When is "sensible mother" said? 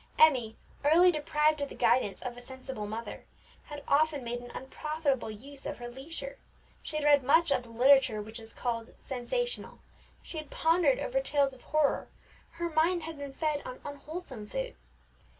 2.41-3.23